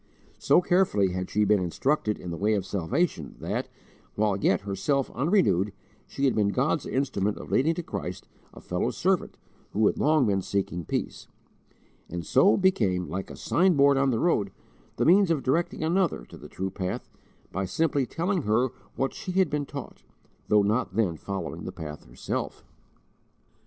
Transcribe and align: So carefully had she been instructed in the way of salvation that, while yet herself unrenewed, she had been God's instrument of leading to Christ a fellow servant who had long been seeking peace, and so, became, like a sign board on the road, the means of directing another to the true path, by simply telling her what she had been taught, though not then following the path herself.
So 0.39 0.61
carefully 0.61 1.09
had 1.09 1.29
she 1.29 1.45
been 1.45 1.59
instructed 1.59 2.17
in 2.17 2.31
the 2.31 2.35
way 2.35 2.55
of 2.55 2.65
salvation 2.65 3.35
that, 3.39 3.69
while 4.15 4.35
yet 4.35 4.61
herself 4.61 5.11
unrenewed, 5.13 5.73
she 6.07 6.25
had 6.25 6.33
been 6.33 6.47
God's 6.49 6.87
instrument 6.87 7.37
of 7.37 7.51
leading 7.51 7.75
to 7.75 7.83
Christ 7.83 8.27
a 8.51 8.61
fellow 8.61 8.89
servant 8.89 9.37
who 9.73 9.85
had 9.85 9.99
long 9.99 10.25
been 10.25 10.41
seeking 10.41 10.85
peace, 10.85 11.27
and 12.09 12.25
so, 12.25 12.57
became, 12.57 13.09
like 13.09 13.29
a 13.29 13.35
sign 13.35 13.75
board 13.75 13.95
on 13.95 14.09
the 14.09 14.17
road, 14.17 14.51
the 14.95 15.05
means 15.05 15.29
of 15.29 15.43
directing 15.43 15.83
another 15.83 16.25
to 16.29 16.35
the 16.37 16.49
true 16.49 16.71
path, 16.71 17.07
by 17.51 17.65
simply 17.65 18.07
telling 18.07 18.41
her 18.41 18.69
what 18.95 19.13
she 19.13 19.33
had 19.33 19.51
been 19.51 19.67
taught, 19.67 20.01
though 20.47 20.63
not 20.63 20.95
then 20.95 21.15
following 21.15 21.63
the 21.63 21.71
path 21.71 22.05
herself. 22.05 22.63